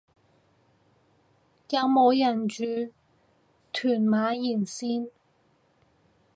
[1.69, 2.91] 有冇人住
[3.71, 5.11] 屯馬沿線